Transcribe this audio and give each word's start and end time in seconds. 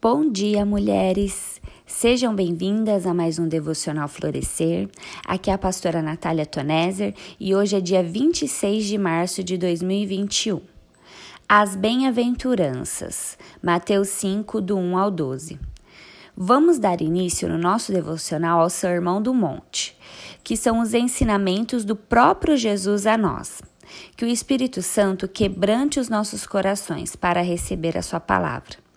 Bom 0.00 0.30
dia, 0.30 0.64
mulheres! 0.64 1.60
Sejam 1.84 2.32
bem-vindas 2.32 3.04
a 3.04 3.12
mais 3.12 3.40
um 3.40 3.48
Devocional 3.48 4.06
Florescer. 4.06 4.88
Aqui 5.26 5.50
é 5.50 5.54
a 5.54 5.58
pastora 5.58 6.00
Natália 6.00 6.46
Toneser 6.46 7.16
e 7.40 7.52
hoje 7.52 7.74
é 7.74 7.80
dia 7.80 8.00
26 8.00 8.84
de 8.84 8.96
março 8.96 9.42
de 9.42 9.58
2021. 9.58 10.60
As 11.48 11.74
Bem-aventuranças, 11.74 13.36
Mateus 13.60 14.06
5, 14.10 14.60
do 14.60 14.76
1 14.76 14.96
ao 14.96 15.10
12. 15.10 15.58
Vamos 16.36 16.78
dar 16.78 17.00
início 17.00 17.48
no 17.48 17.58
nosso 17.58 17.90
devocional 17.90 18.60
ao 18.60 18.70
Sermão 18.70 19.20
do 19.20 19.34
Monte, 19.34 19.98
que 20.44 20.56
são 20.56 20.78
os 20.80 20.94
ensinamentos 20.94 21.84
do 21.84 21.96
próprio 21.96 22.56
Jesus 22.56 23.04
a 23.04 23.18
nós. 23.18 23.60
Que 24.16 24.24
o 24.24 24.28
Espírito 24.28 24.80
Santo 24.80 25.26
quebrante 25.26 25.98
os 25.98 26.08
nossos 26.08 26.46
corações 26.46 27.16
para 27.16 27.40
receber 27.40 27.98
a 27.98 28.02
Sua 28.02 28.20
palavra. 28.20 28.87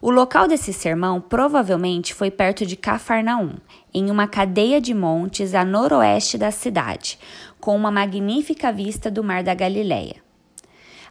O 0.00 0.10
local 0.10 0.46
desse 0.46 0.72
sermão 0.72 1.20
provavelmente 1.20 2.12
foi 2.12 2.30
perto 2.30 2.66
de 2.66 2.76
Cafarnaum, 2.76 3.54
em 3.94 4.10
uma 4.10 4.28
cadeia 4.28 4.80
de 4.80 4.92
montes 4.92 5.54
a 5.54 5.64
noroeste 5.64 6.36
da 6.36 6.50
cidade, 6.50 7.18
com 7.58 7.74
uma 7.74 7.90
magnífica 7.90 8.70
vista 8.70 9.10
do 9.10 9.24
Mar 9.24 9.42
da 9.42 9.54
Galileia. 9.54 10.16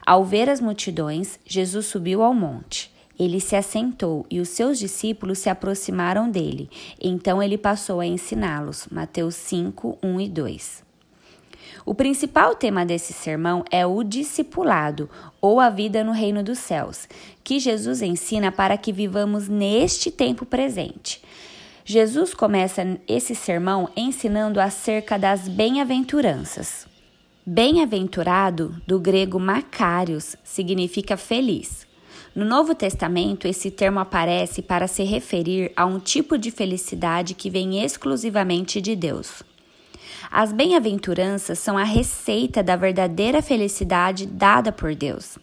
Ao 0.05 0.23
ver 0.23 0.49
as 0.49 0.61
multidões, 0.61 1.39
Jesus 1.43 1.87
subiu 1.87 2.21
ao 2.21 2.33
monte. 2.33 2.93
Ele 3.17 3.39
se 3.39 3.55
assentou 3.55 4.25
e 4.29 4.39
os 4.39 4.49
seus 4.49 4.77
discípulos 4.77 5.39
se 5.39 5.49
aproximaram 5.49 6.29
dele. 6.29 6.69
Então 7.01 7.41
ele 7.41 7.57
passou 7.57 7.99
a 8.01 8.05
ensiná-los. 8.05 8.87
Mateus 8.91 9.35
5, 9.35 9.97
1 10.03 10.21
e 10.21 10.29
2. 10.29 10.84
O 11.85 11.93
principal 11.93 12.55
tema 12.55 12.85
desse 12.85 13.13
sermão 13.13 13.63
é 13.69 13.85
o 13.85 14.03
discipulado, 14.03 15.09
ou 15.39 15.59
a 15.59 15.69
vida 15.69 16.03
no 16.03 16.11
reino 16.11 16.43
dos 16.43 16.59
céus, 16.59 17.07
que 17.43 17.59
Jesus 17.59 18.01
ensina 18.01 18.51
para 18.51 18.77
que 18.77 18.91
vivamos 18.91 19.47
neste 19.47 20.09
tempo 20.09 20.45
presente. 20.45 21.21
Jesus 21.83 22.33
começa 22.33 22.99
esse 23.07 23.35
sermão 23.35 23.89
ensinando 23.95 24.59
acerca 24.59 25.19
das 25.19 25.47
bem-aventuranças. 25.47 26.87
Bem-aventurado, 27.45 28.75
do 28.87 28.99
grego 28.99 29.39
makarios, 29.39 30.35
significa 30.43 31.15
feliz. 31.15 31.85
No 32.35 32.43
Novo 32.43 32.73
Testamento, 32.73 33.47
esse 33.47 33.69
termo 33.69 33.99
aparece 33.99 34.63
para 34.63 34.87
se 34.87 35.03
referir 35.03 35.71
a 35.75 35.85
um 35.85 35.99
tipo 35.99 36.39
de 36.39 36.49
felicidade 36.49 37.35
que 37.35 37.51
vem 37.51 37.83
exclusivamente 37.83 38.81
de 38.81 38.95
Deus. 38.95 39.43
As 40.31 40.51
bem-aventuranças 40.51 41.59
são 41.59 41.77
a 41.77 41.83
receita 41.83 42.61
da 42.63 42.75
verdadeira 42.75 43.41
felicidade 43.41 44.25
dada 44.25 44.71
por 44.71 44.95
Deus. 44.95 45.37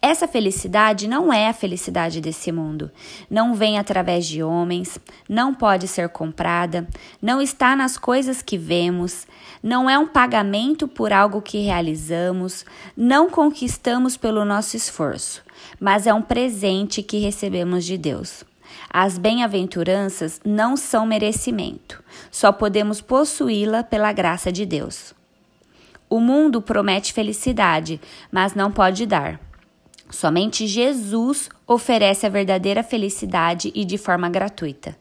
Essa 0.00 0.28
felicidade 0.28 1.08
não 1.08 1.32
é 1.32 1.48
a 1.48 1.52
felicidade 1.52 2.20
desse 2.20 2.52
mundo. 2.52 2.90
Não 3.28 3.54
vem 3.54 3.78
através 3.78 4.26
de 4.26 4.42
homens, 4.42 4.96
não 5.28 5.52
pode 5.52 5.88
ser 5.88 6.08
comprada, 6.08 6.86
não 7.20 7.42
está 7.42 7.74
nas 7.74 7.98
coisas 7.98 8.40
que 8.40 8.56
vemos, 8.56 9.26
não 9.60 9.90
é 9.90 9.98
um 9.98 10.06
pagamento 10.06 10.86
por 10.86 11.12
algo 11.12 11.42
que 11.42 11.58
realizamos, 11.62 12.64
não 12.96 13.28
conquistamos 13.28 14.16
pelo 14.16 14.44
nosso 14.44 14.76
esforço, 14.76 15.42
mas 15.80 16.06
é 16.06 16.14
um 16.14 16.22
presente 16.22 17.02
que 17.02 17.18
recebemos 17.18 17.84
de 17.84 17.98
Deus. 17.98 18.44
As 18.90 19.18
bem-aventuranças 19.18 20.40
não 20.44 20.76
são 20.76 21.06
merecimento, 21.06 22.02
só 22.30 22.50
podemos 22.50 23.00
possuí-la 23.00 23.82
pela 23.82 24.12
graça 24.12 24.50
de 24.50 24.64
Deus. 24.64 25.14
O 26.08 26.20
mundo 26.20 26.62
promete 26.62 27.12
felicidade, 27.12 28.00
mas 28.32 28.54
não 28.54 28.72
pode 28.72 29.04
dar. 29.04 29.38
Somente 30.10 30.66
Jesus 30.66 31.50
oferece 31.66 32.24
a 32.24 32.30
verdadeira 32.30 32.82
felicidade 32.82 33.70
e 33.74 33.84
de 33.84 33.98
forma 33.98 34.28
gratuita. 34.30 34.96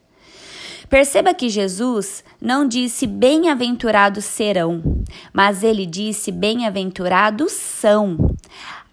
Perceba 0.90 1.34
que 1.34 1.50
Jesus 1.50 2.24
não 2.42 2.66
disse 2.68 3.06
bem-aventurados 3.06 4.24
serão, 4.24 4.82
mas 5.34 5.62
ele 5.62 5.86
disse 5.86 6.32
bem-aventurados 6.32 7.52
são. 7.52 8.36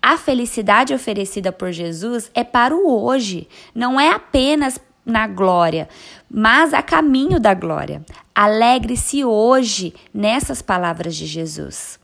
A 0.06 0.18
felicidade 0.18 0.92
oferecida 0.92 1.50
por 1.50 1.72
Jesus 1.72 2.30
é 2.34 2.44
para 2.44 2.76
o 2.76 3.02
hoje, 3.06 3.48
não 3.74 3.98
é 3.98 4.10
apenas 4.10 4.78
na 5.02 5.26
glória, 5.26 5.88
mas 6.30 6.74
a 6.74 6.82
caminho 6.82 7.40
da 7.40 7.54
glória. 7.54 8.04
Alegre-se 8.34 9.24
hoje 9.24 9.94
nessas 10.12 10.60
palavras 10.60 11.16
de 11.16 11.24
Jesus. 11.24 11.98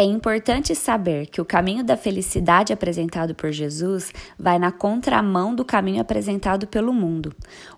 É 0.00 0.02
importante 0.02 0.74
saber 0.74 1.26
que 1.26 1.42
o 1.42 1.44
caminho 1.44 1.84
da 1.84 1.94
felicidade 1.94 2.72
apresentado 2.72 3.34
por 3.34 3.52
Jesus 3.52 4.10
vai 4.38 4.58
na 4.58 4.72
contramão 4.72 5.54
do 5.54 5.62
caminho 5.62 6.00
apresentado 6.00 6.66
pelo 6.66 6.90
mundo. 6.90 7.34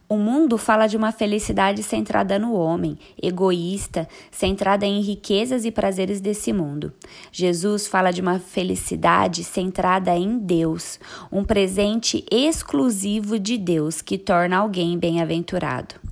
O 0.09 0.17
mundo 0.17 0.57
fala 0.57 0.87
de 0.87 0.97
uma 0.97 1.11
felicidade 1.11 1.83
centrada 1.83 2.39
no 2.39 2.55
homem, 2.55 2.97
egoísta, 3.21 4.09
centrada 4.31 4.87
em 4.87 5.01
riquezas 5.01 5.65
e 5.65 5.73
prazeres 5.73 6.21
desse 6.21 6.53
mundo. 6.53 6.93
Jesus 7.33 7.89
fala 7.89 8.13
de 8.13 8.21
uma 8.21 8.39
felicidade 8.39 9.43
centrada 9.43 10.15
em 10.15 10.39
Deus, 10.39 11.01
um 11.33 11.43
presente 11.43 12.25
exclusivo 12.31 13.37
de 13.37 13.59
Deus 13.59 14.01
que 14.01 14.17
torna 14.17 14.59
alguém 14.59 14.97
bem-aventurado. 14.97 16.12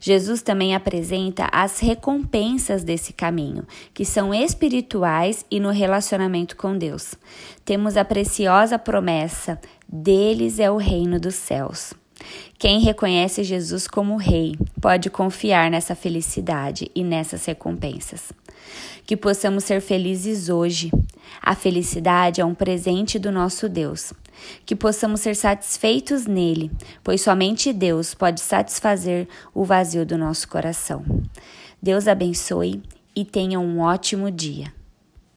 Jesus 0.00 0.42
também 0.42 0.74
apresenta 0.74 1.48
as 1.52 1.78
recompensas 1.80 2.84
desse 2.84 3.12
caminho, 3.12 3.66
que 3.92 4.04
são 4.04 4.32
espirituais 4.34 5.44
e 5.50 5.60
no 5.60 5.70
relacionamento 5.70 6.56
com 6.56 6.76
Deus. 6.76 7.14
Temos 7.64 7.96
a 7.96 8.04
preciosa 8.04 8.78
promessa: 8.78 9.60
deles 9.88 10.58
é 10.58 10.70
o 10.70 10.76
reino 10.76 11.18
dos 11.18 11.34
céus. 11.34 11.94
Quem 12.58 12.80
reconhece 12.80 13.44
Jesus 13.44 13.86
como 13.86 14.16
Rei 14.16 14.56
pode 14.80 15.08
confiar 15.10 15.70
nessa 15.70 15.94
felicidade 15.94 16.90
e 16.94 17.04
nessas 17.04 17.44
recompensas. 17.44 18.32
Que 19.06 19.16
possamos 19.16 19.64
ser 19.64 19.80
felizes 19.80 20.48
hoje. 20.48 20.90
A 21.40 21.54
felicidade 21.54 22.40
é 22.40 22.44
um 22.44 22.54
presente 22.54 23.18
do 23.18 23.30
nosso 23.30 23.68
Deus. 23.68 24.12
Que 24.66 24.76
possamos 24.76 25.20
ser 25.20 25.34
satisfeitos 25.34 26.26
nele, 26.26 26.70
pois 27.02 27.20
somente 27.20 27.72
Deus 27.72 28.14
pode 28.14 28.40
satisfazer 28.40 29.28
o 29.54 29.64
vazio 29.64 30.04
do 30.04 30.18
nosso 30.18 30.48
coração. 30.48 31.04
Deus 31.82 32.08
abençoe 32.08 32.82
e 33.14 33.24
tenha 33.24 33.58
um 33.58 33.80
ótimo 33.80 34.30
dia. 34.30 34.77